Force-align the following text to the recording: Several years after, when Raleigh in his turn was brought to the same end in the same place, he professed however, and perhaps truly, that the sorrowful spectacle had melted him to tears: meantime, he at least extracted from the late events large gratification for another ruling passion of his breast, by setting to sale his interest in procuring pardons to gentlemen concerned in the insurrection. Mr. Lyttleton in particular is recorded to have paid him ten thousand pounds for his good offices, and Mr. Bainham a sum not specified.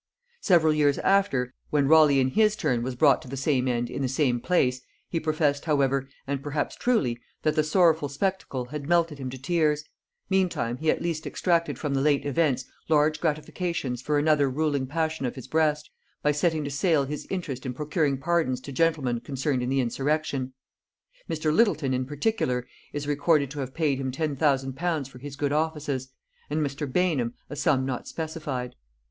Several 0.41 0.73
years 0.73 0.97
after, 0.97 1.53
when 1.69 1.87
Raleigh 1.87 2.19
in 2.19 2.29
his 2.29 2.55
turn 2.55 2.81
was 2.81 2.95
brought 2.95 3.21
to 3.21 3.27
the 3.27 3.37
same 3.37 3.67
end 3.67 3.87
in 3.87 4.01
the 4.01 4.07
same 4.07 4.39
place, 4.39 4.81
he 5.07 5.19
professed 5.19 5.65
however, 5.65 6.09
and 6.25 6.41
perhaps 6.41 6.75
truly, 6.75 7.19
that 7.43 7.55
the 7.55 7.63
sorrowful 7.63 8.09
spectacle 8.09 8.65
had 8.65 8.89
melted 8.89 9.19
him 9.19 9.29
to 9.29 9.37
tears: 9.37 9.83
meantime, 10.27 10.77
he 10.77 10.89
at 10.89 11.03
least 11.03 11.27
extracted 11.27 11.77
from 11.77 11.93
the 11.93 12.01
late 12.01 12.25
events 12.25 12.65
large 12.89 13.21
gratification 13.21 13.95
for 13.95 14.17
another 14.17 14.49
ruling 14.49 14.87
passion 14.87 15.27
of 15.27 15.35
his 15.35 15.47
breast, 15.47 15.91
by 16.23 16.31
setting 16.31 16.63
to 16.63 16.71
sale 16.71 17.03
his 17.05 17.27
interest 17.29 17.63
in 17.63 17.71
procuring 17.71 18.17
pardons 18.17 18.59
to 18.59 18.71
gentlemen 18.71 19.19
concerned 19.19 19.61
in 19.61 19.69
the 19.69 19.81
insurrection. 19.81 20.53
Mr. 21.29 21.53
Lyttleton 21.53 21.93
in 21.93 22.07
particular 22.07 22.65
is 22.91 23.05
recorded 23.07 23.51
to 23.51 23.59
have 23.59 23.75
paid 23.75 23.99
him 23.99 24.09
ten 24.09 24.35
thousand 24.35 24.73
pounds 24.73 25.07
for 25.07 25.19
his 25.19 25.35
good 25.35 25.51
offices, 25.53 26.09
and 26.49 26.65
Mr. 26.65 26.91
Bainham 26.91 27.35
a 27.51 27.55
sum 27.55 27.85
not 27.85 28.07
specified. 28.07 28.73